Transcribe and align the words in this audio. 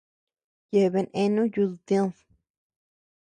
Yeabean 0.73 1.07
eanu 1.21 1.43
yudu 1.53 1.77
tïd. 1.87 2.15